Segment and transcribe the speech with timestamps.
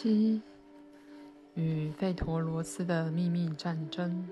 [0.00, 0.40] 七
[1.54, 4.24] 与费陀罗斯的秘密战争。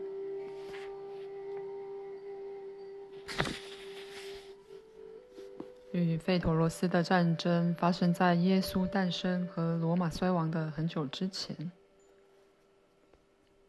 [5.91, 11.73] 与费陀罗斯的战争发生在耶稣诞生和罗马衰亡的很久之前。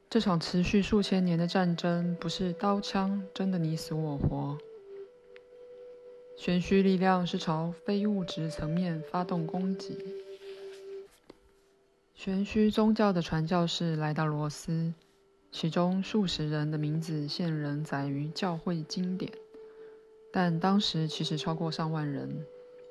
[0.07, 4.55] 这场持续数千年的战争不是刀枪争的你死我活，
[6.37, 10.26] 玄虚力量是朝非物质层面发动攻击。
[12.17, 14.91] 玄虚宗教的传教士来到罗斯，
[15.51, 19.31] 其中数十人的名字现仍载于教会经典，
[20.33, 22.43] 但当时其实超过上万人，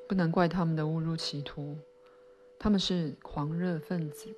[0.09, 1.77] 不能怪他们的误入歧途。
[2.57, 4.29] 他们是狂热分子，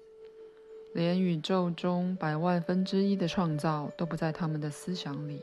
[0.94, 5.42] 连宇宙中百万分之一的创造都不在他们的思想里。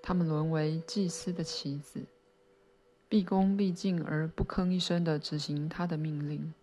[0.00, 2.00] 他们沦为祭司的棋子，
[3.08, 6.54] 毕恭毕敬而不吭一声地执行他的命令。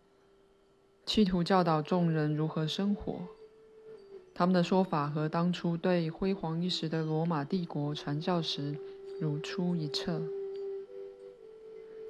[1.06, 3.20] 企图教导众人如何生活，
[4.34, 8.76] 他们的说法和当初对辉煌一时的罗马帝国传教时
[9.22, 10.22] 如出一辙。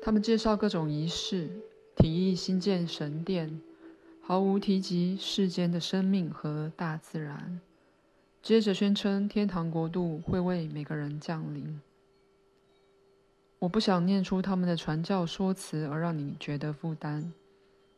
[0.01, 1.49] 他们介绍各种仪式，
[1.95, 3.59] 提议新建神殿，
[4.21, 7.59] 毫无提及世间的生命和大自然。
[8.41, 11.81] 接着宣称天堂国度会为每个人降临。
[13.59, 17.33] 我不想念出他们的传教说辞，而让你觉得负担。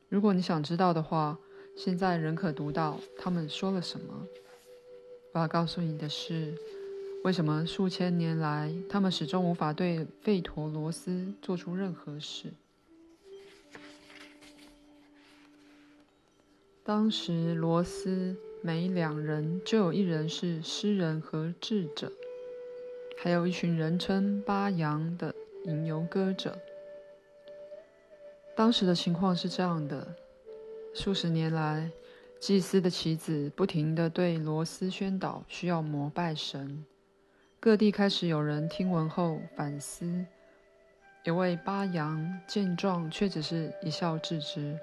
[0.10, 1.38] 如果你想知道的话，
[1.76, 4.26] 现在仍可读到他们说了什么。
[5.34, 6.56] 我要告诉你的是，
[7.24, 12.54] 为什么数千年来他们始终无法对费陀罗斯做出任何事。
[16.84, 22.10] 当时罗斯每两人就有一人是诗人和智者，
[23.18, 25.36] 还有一群人称巴扬的
[25.66, 26.58] 吟游歌者。
[28.58, 30.16] 当时的情况是这样的：
[30.92, 31.92] 数十年来，
[32.40, 36.84] 祭司的棋子不停地对罗斯宣导需要膜拜神。
[37.60, 40.26] 各地开始有人听闻后反思。
[41.24, 44.76] 有位巴扬见状，却只是一笑置之，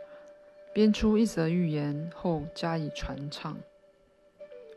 [0.73, 3.59] 编出一则寓言后加以传唱。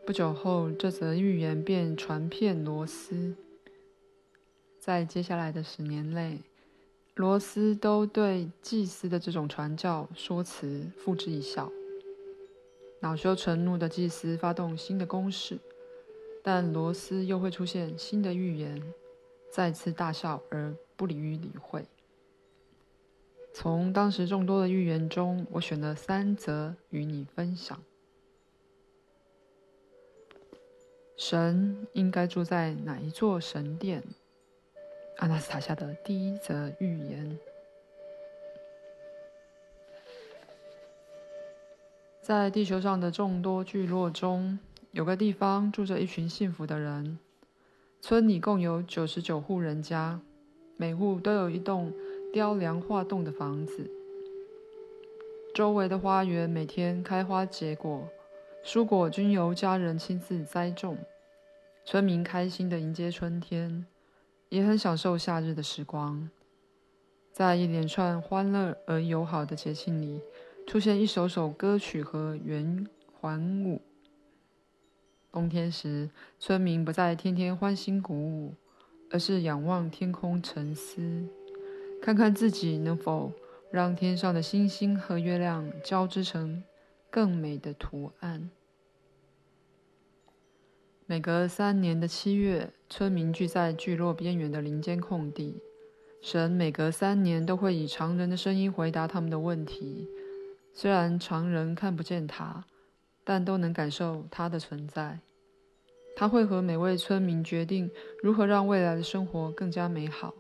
[0.08, 3.36] 不久后，这则寓言便传遍罗斯。
[4.80, 6.40] 在接下来的十年内，
[7.18, 11.72] 罗斯都对祭司的这种传教说辞付之一笑。
[13.00, 15.58] 恼羞成怒的祭司发动新的攻势，
[16.44, 18.82] 但罗斯又会出现新的预言，
[19.50, 21.88] 再次大笑而不予理会。
[23.52, 27.82] 从当时众多的预言中，我选了三则与你分享。
[31.16, 34.04] 神应该住在哪一座神殿？
[35.18, 37.40] 阿纳斯塔夏的第一则寓言：
[42.22, 44.60] 在地球上的众多聚落中，
[44.92, 47.18] 有个地方住着一群幸福的人。
[48.00, 50.20] 村里共有九十九户人家，
[50.76, 51.92] 每户都有一栋
[52.32, 53.90] 雕梁画栋的房子。
[55.56, 58.08] 周围的花园每天开花结果，
[58.64, 60.96] 蔬果均由家人亲自栽种。
[61.84, 63.88] 村民开心地迎接春天。
[64.50, 66.30] 也很享受夏日的时光，
[67.34, 70.22] 在一连串欢乐而友好的节庆里，
[70.66, 72.88] 出现一首首歌曲和圆
[73.20, 73.82] 环舞。
[75.32, 76.10] 冬天时，
[76.40, 78.56] 村民不再天天欢欣鼓舞，
[79.12, 81.28] 而是仰望天空沉思，
[82.02, 83.34] 看看自己能否
[83.70, 86.64] 让天上的星星和月亮交织成
[87.12, 88.50] 更美的图案。
[91.10, 95.56] 每隔三年的七月，村民聚在聚落边缘的林间空地。
[96.22, 100.06] 神每隔三年都会以常人的声音回答他们的问题。
[100.74, 102.66] 虽然常人看不见他，
[103.24, 105.22] 但都能感受他的存在。
[106.18, 107.90] 他会和每位村民决定
[108.22, 110.34] 如何让未来的生活更加美好。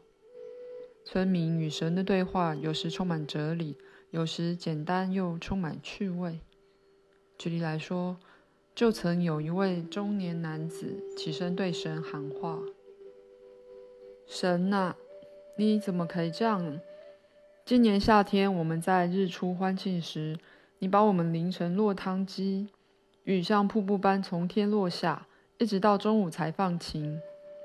[1.06, 3.78] 村民与神的对话有时充满哲理，
[4.12, 6.42] 有时简单又充满趣味。
[7.38, 8.18] 举例来说，
[8.78, 12.60] 就曾有一位中年男子起身对神喊话
[14.28, 14.96] ：“神呐，
[15.58, 16.80] 你怎么可以这样？
[17.66, 20.38] 今年夏天我们在日出欢庆时，
[20.78, 22.68] 你把我们淋成落汤鸡，
[23.24, 25.26] 雨像瀑布般从天落下，
[25.58, 27.20] 一直到中午才放晴。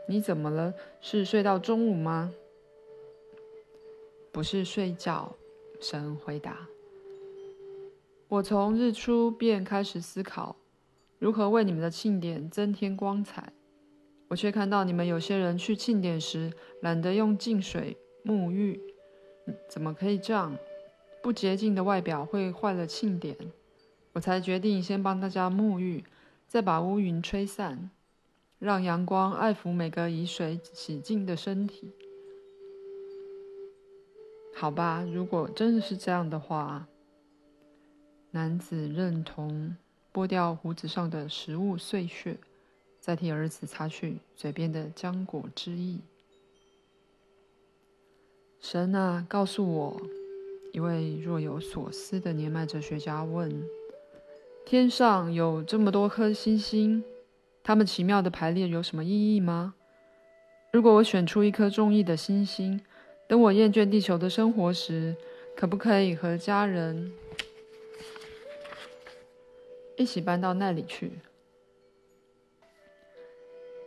[0.08, 0.72] 你怎么了？
[1.02, 2.32] 是睡到中午吗
[4.32, 5.36] ？”“不是睡觉。”
[5.78, 6.68] 神回答。
[8.28, 10.56] “我从日出便开始思考。”
[11.22, 13.52] 如何为你们的庆典增添光彩？
[14.26, 18.80] 我却看到你们有些人去庆典时懒得用净水沐浴，
[19.68, 20.58] 怎么可以这样？
[21.22, 23.36] 不洁净的外表会坏了庆典。
[24.14, 26.02] 我才决定先帮大家沐浴，
[26.48, 27.88] 再把乌云吹散，
[28.58, 31.92] 让阳光爱抚每个以水洗净的身体。
[34.56, 36.88] 好吧，如果真的是这样的话，
[38.32, 39.76] 男子认同，
[40.12, 42.36] 剥掉胡子上的食物碎屑，
[43.00, 45.98] 再替儿子擦去嘴边的浆果汁液。
[48.60, 50.00] 神啊，告诉我，
[50.72, 53.64] 一位若有所思的年迈哲学家问：
[54.64, 57.02] 天上有这么多颗星星，
[57.64, 59.74] 它们奇妙的排列有什么意义吗？
[60.72, 62.80] 如果我选出一颗中意的星星，
[63.26, 65.16] 等我厌倦地球的生活时，
[65.56, 67.12] 可不可以和家人
[69.96, 71.12] 一起搬到那里去？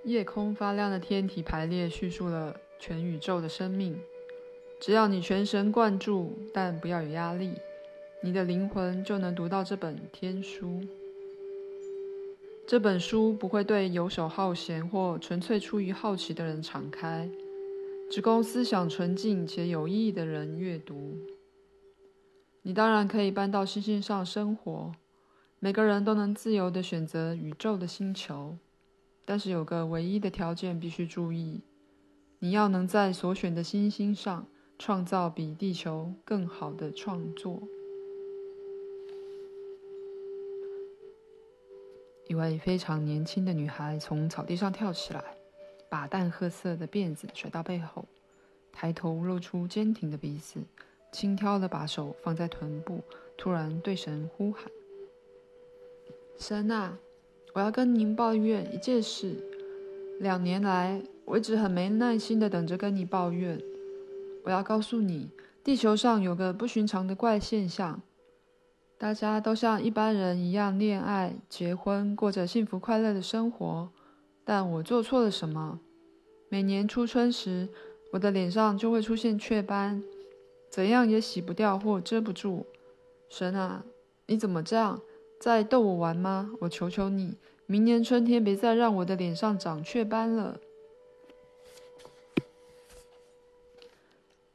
[0.04, 4.00] 夜空发亮的天体排列叙述了全宇宙的生命。
[4.80, 7.54] 只要你全神贯注，但不要有压力，
[8.22, 10.82] 你的灵魂就能读到这本天书。
[12.68, 17.30] 这本书不会对游手好闲或纯粹出于好奇的人敞开。
[18.12, 21.18] 只供思想纯净且有意义的人阅读。
[22.62, 24.92] 你当然可以搬到星星上生活，
[25.60, 28.58] 每个人都能自由的选择宇宙的星球，
[29.24, 31.62] 但是有个唯一的条件必须注意：
[32.40, 34.48] 你要能在所选的星星上
[34.78, 37.62] 创造比地球更好的创作。
[42.28, 45.24] 一位非常年轻的女孩从草地上跳起来。
[45.88, 48.06] 把淡褐色的辫子甩到背后，
[48.74, 50.60] 抬头露出坚挺的鼻子，
[51.10, 53.02] 轻挑了把手放在臀部，
[53.38, 54.66] 突然对神呼喊
[56.38, 56.98] ：“神啊，
[57.54, 59.36] 我要跟您抱怨一件事。
[60.20, 63.62] 两年来，我一直很没耐心地等着跟你抱怨。
[64.44, 65.30] 我要告诉你，
[65.64, 68.02] 地球上有个不寻常的怪现象：
[68.98, 73.90] 大家都像一般人一样恋爱、结婚，过着幸福快乐的生活。”
[74.48, 75.80] 但我做错了什么？
[76.50, 77.68] 每年初春时，
[78.12, 80.04] 我的脸上就会出现雀斑，
[80.70, 82.68] 怎样也洗不掉或遮不住。
[83.28, 83.84] 神啊，
[84.28, 85.02] 你怎么这样？
[85.46, 86.50] 在逗我玩吗？
[86.62, 87.38] 我求求你，
[87.68, 90.60] 明年春天别再让我的脸上长雀斑了。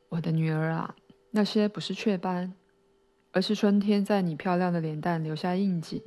[0.08, 0.96] 我的女儿啊，
[1.30, 2.52] 那些不是雀斑，
[3.30, 6.02] 而是春天在你漂亮的脸蛋留下印记。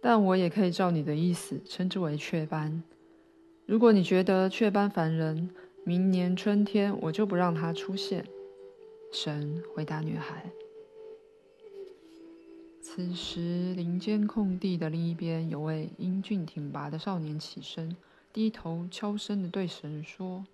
[0.00, 2.84] 但我也可以照你的意思称之为雀斑。
[3.66, 5.50] 如果你觉得雀斑烦人，
[5.82, 8.24] 明年春天我就不让它出现。
[9.12, 10.52] 神回答女孩。
[12.82, 17.94] 此时，林间空地的另一边，有位英俊挺拔的少年起身，
[18.32, 20.46] 低头悄声地对神说：“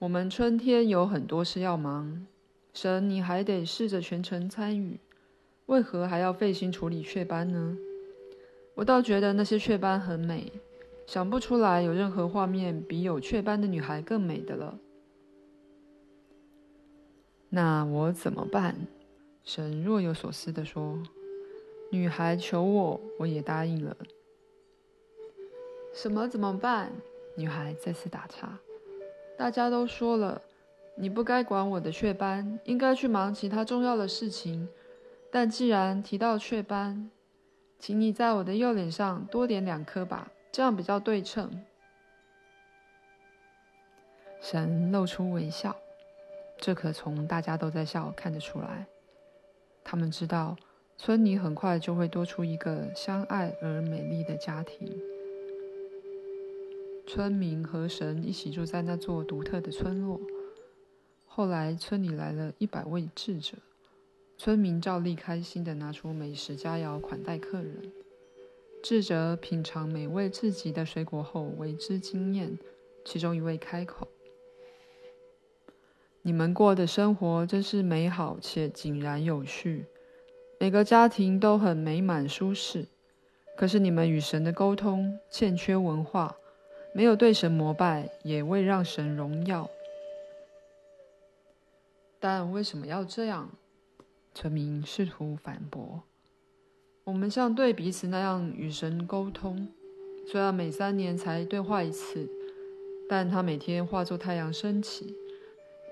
[0.00, 2.26] 我们春天有很多事要忙，
[2.72, 4.98] 神，你还得试着全程参与。”
[5.66, 7.76] 为何还要费心处理雀斑呢？
[8.74, 10.52] 我倒觉得那些雀斑很美，
[11.06, 14.78] 想不出来有任何画面比有雀斑的女孩更美的了。
[17.50, 18.74] 那我怎么办？
[19.44, 21.02] 神若有所思地说
[21.90, 23.96] ：“女孩求我，我也答应了。”
[25.92, 26.92] 什么怎么办？
[27.36, 28.58] 女孩再次打岔
[29.36, 30.40] ：“大家都说了，
[30.94, 34.68] 你不该管我的雀斑，应该去忙其他重要的事情。”
[35.32, 37.10] 但既然提到雀斑，
[37.78, 41.64] 请你在我的右脸上多点两颗吧，这样比较对称。
[44.40, 45.76] 神露出微笑，
[46.58, 48.86] 这可从大家都在笑看得出来。
[49.84, 50.56] 他们知道，
[50.96, 54.96] 村里很快就会多出一个相爱而美丽的家庭。
[57.06, 60.20] 村民和神一起住在那座独特的村落。
[61.26, 63.56] 后来，村里来了一百位智者。
[64.36, 67.92] 村民照例开心地拿出美食佳肴款待客人。
[68.82, 72.58] 智者品尝美味至极的水果后为之惊艳。
[73.04, 74.06] 其中一位开口
[76.22, 79.86] ：“你们过的生活真是美好且井然有序，
[80.58, 82.86] 每个家庭都很美满舒适。
[83.56, 86.36] 可是你们与神的沟通欠缺文化，
[86.94, 89.68] 没有对神膜拜，也未让神荣耀。
[92.18, 93.50] 但为什么要这样？”
[94.34, 96.02] 村民试图反驳
[97.04, 99.68] ：“我们像对彼此那样与神沟通，
[100.26, 102.28] 虽然每三年才对话一次，
[103.08, 105.16] 但他每天化作太阳升起，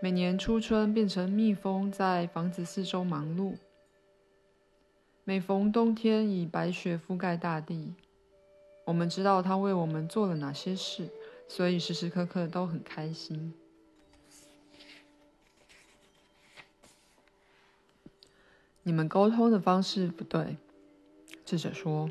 [0.01, 3.55] 每年初春变成蜜蜂在房子四周忙碌，
[5.25, 7.95] 每逢冬天以白雪覆盖大地。
[8.85, 11.09] 我们知道他为我们做了哪些事，
[11.49, 13.53] 所以时时刻刻都很开心。”
[18.85, 20.57] 你们沟通的方式不对。
[21.45, 22.09] 智者说：“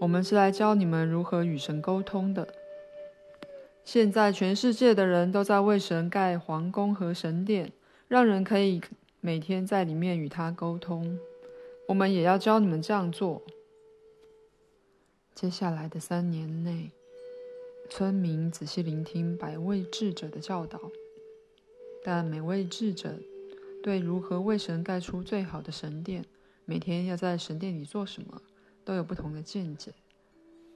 [0.00, 2.61] 我们是来教你们如何与神沟通的。
[3.84, 7.72] 现在全世界的人都在为神盖皇宫和神殿，
[8.08, 8.80] 让人可以
[9.20, 11.18] 每天在里面与他沟通。
[11.88, 13.42] 我们也要教你们这样做。
[15.34, 16.92] 接下来的三年内，
[17.90, 20.78] 村民仔细聆听百位智者的教导。”
[22.04, 23.16] 但每位智者
[23.82, 26.24] 对如何为神盖出最好的神殿，
[26.64, 28.42] 每天要在神殿里做什么，
[28.84, 29.92] 都有不同的见解。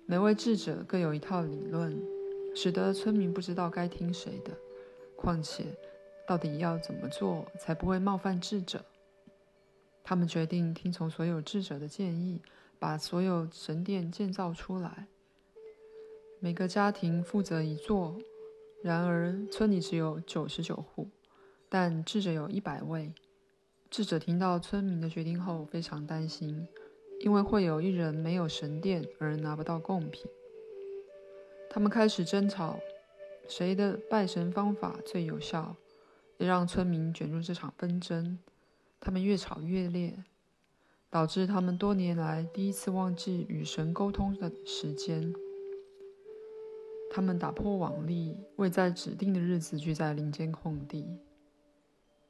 [0.06, 2.00] 每位智者各有一套理论，
[2.56, 4.50] 使得村民不知道该听谁的。
[5.14, 5.66] 况且，
[6.26, 8.82] 到底要怎么做才不会冒犯智者？
[10.02, 12.40] 他们决定听从所有智者的建议，
[12.78, 15.06] 把所有神殿建造出来。
[16.40, 18.16] 每个家庭负责一座。
[18.82, 21.08] 然而，村里只有九十九户，
[21.68, 23.12] 但智者有一百位。
[23.90, 26.66] 智者听到村民的决定后，非常担心，
[27.20, 30.25] 因为会有一人没有神殿而拿不到贡品。
[31.68, 32.80] 他们开始争吵，
[33.49, 35.76] 谁的拜神方法最有效，
[36.38, 38.38] 也让村民卷入这场纷争。
[38.99, 40.25] 他们越吵越烈，
[41.11, 45.32] 导致他们多年来第一次忘记与神沟通的时间。
[47.11, 51.18] 他们打破往例，为在指定的日子聚在林间空地。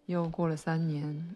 [0.04, 1.34] 又过了三年，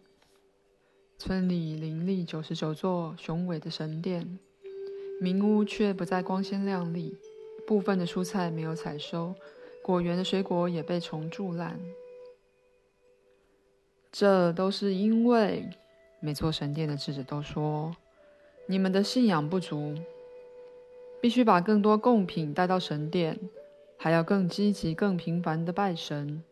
[1.17, 4.39] 村里林立九十九座雄伟的神殿，
[5.21, 7.17] 民屋却不再光鲜亮丽。
[7.71, 9.33] 部分的蔬菜没有采收，
[9.81, 11.79] 果园的水果也被虫蛀烂。
[14.11, 15.71] 这都是因为
[16.19, 17.95] 每座神殿的智者都说
[18.67, 19.95] ：“你们的信仰不足。”
[21.23, 23.39] 必须把更多贡品带到神殿，
[23.97, 26.43] 还要更积极、更频繁地拜神。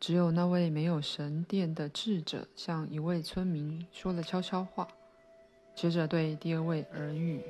[0.00, 4.88] 只有那位没有神殿的智者向一位村民说了悄悄话，
[5.74, 7.42] 接着对第二位耳语：“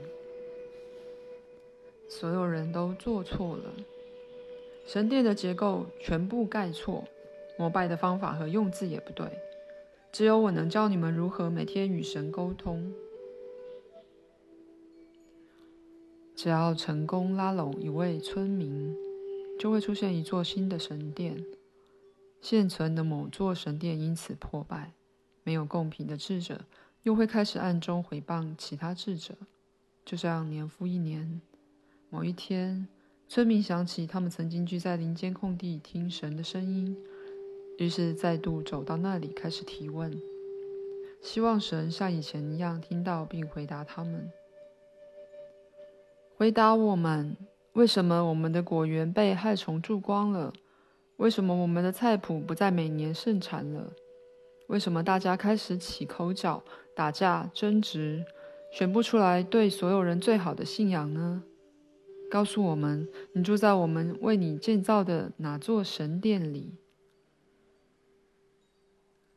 [2.15, 3.73] 所有人都做错了，
[4.87, 7.03] 神殿的结构全部盖错，
[7.59, 9.27] 膜拜的方法和用字也不对。
[10.13, 12.93] 只有我能教你们如何每天与神沟通。”
[16.37, 18.95] 只要成功拉拢一位村民，
[19.59, 21.43] 就会出现一座新的神殿。
[22.43, 24.93] 现存的某座神殿因此破败，
[25.45, 26.67] 没有贡品的智者
[27.05, 29.35] 又会开始暗中回谤其他智者。
[30.05, 31.41] 就这样年复一年。
[32.15, 32.87] 某一天，
[33.27, 36.95] 村民想起他们曾经聚在林间空地听神的声音，
[37.79, 40.13] 于是再度走到那里开始提问，
[41.23, 44.31] 希望神像以前一样听到并回答他们。
[46.37, 47.35] 回答我们：
[47.73, 50.53] 为什么我们的果园被害虫蛀光了？
[51.17, 53.91] 为什么我们的菜圃不再每年盛产了？
[54.67, 56.63] 为什么大家开始起口角、
[56.95, 58.23] 打架、争执，
[58.71, 61.45] 选不出来对所有人最好的信仰呢？
[62.33, 66.79] 告诉我们，你住在我们为你建造的哪座神殿里？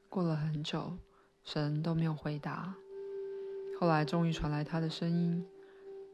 [0.08, 0.98] 过了很久，
[1.44, 2.74] 神都没有回答。
[3.78, 5.46] 后来，终于传来他的声音。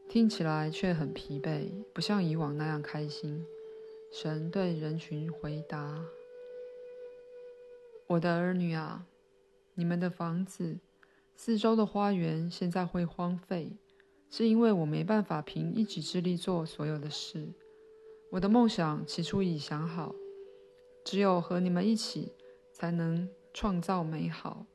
[0.08, 3.46] 听起来却很疲惫，不像以往那样开心。
[4.12, 6.04] 神对人群回答
[8.08, 9.06] ：“我的儿女啊，
[9.74, 10.80] 你们的房子、
[11.36, 13.76] 四周的花园现在会荒废，
[14.32, 17.46] 是因为我没办法凭一己之力做所有的事。
[18.30, 20.12] 我的梦想起初已想好，
[21.04, 22.32] 只有和你们一起
[22.72, 24.66] 才能创造美好。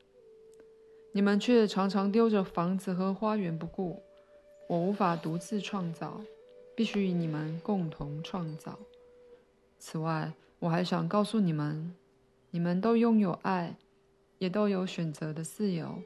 [1.12, 4.00] 你们却常常丢着房子和花园不顾。”
[4.68, 6.20] 我无法独自创造，
[6.76, 8.78] 必须与你们共同创造。
[9.78, 11.94] 此外，我还想告诉你们，
[12.50, 13.78] 你们都拥有爱，
[14.36, 16.02] 也都有选择的自由。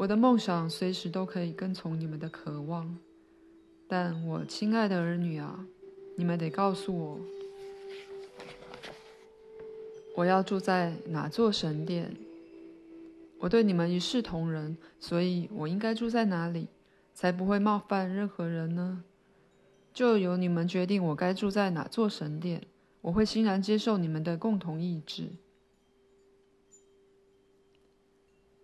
[0.00, 2.96] 我的梦想随时都可以跟从你们的渴望。
[3.86, 5.66] 但我亲爱的儿女啊，
[6.16, 7.20] 你们得告诉我，
[10.16, 12.16] 我要住在哪座神殿？
[13.40, 16.68] 我对你们一视同仁，所以我应该住在哪里？
[17.12, 19.04] 才不会冒犯任何人呢？
[19.92, 22.62] 就由你们决定我该住在哪座神殿。
[23.02, 25.28] 我会欣然接受你们的共同意志。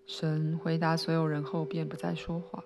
[0.06, 2.64] 神回答所有人后，便不再说话。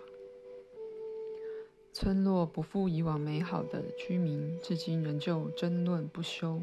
[1.92, 6.60] 村落不复以往美好的居民，至今仍旧争论不休。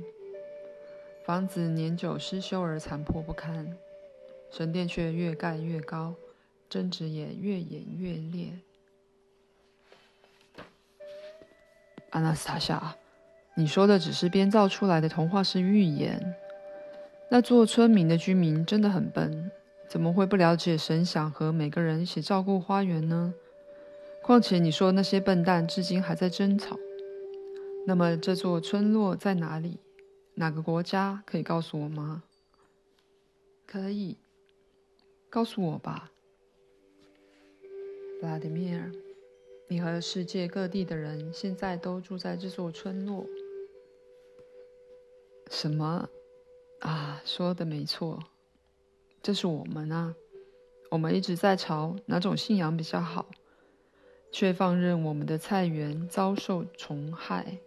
[1.25, 3.75] 房子年久失修而残破不堪，
[4.51, 6.13] 神殿却越盖越高，
[6.69, 8.53] 争执也越演越烈。
[12.11, 12.95] 阿纳斯塔夏，
[13.55, 16.35] 你说的只是编造出来的童话式寓言。
[17.29, 19.51] 那座村民的居民真的很笨，
[19.87, 23.33] 怎么会不了解神想和每个人一起照顾花园呢？
[24.21, 26.77] 况且你说那些笨蛋至今还在争吵。
[27.85, 29.79] 那么这座村落在哪里？
[30.33, 31.23] 哪个国家？
[31.25, 32.23] 可以告诉我吗？
[33.65, 34.17] 可以，
[35.29, 36.11] 告诉我吧，
[38.21, 38.91] 拉迪米尔。
[39.69, 43.25] 你和世界各地的人现在都住在这座村落。
[45.49, 46.09] 什么？
[46.79, 48.19] 啊，说的没错，
[49.27, 50.15] 这是我们啊。
[50.89, 53.25] 我们一直在朝哪种信仰比较好，
[54.31, 57.57] 却放任我们的菜园遭受虫害。